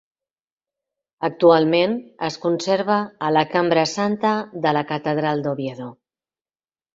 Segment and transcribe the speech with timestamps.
[1.27, 1.93] Actualment,
[2.27, 2.95] es conserva
[3.27, 4.33] a la Cambra Santa
[4.65, 5.93] de la Catedral d'Oviedo.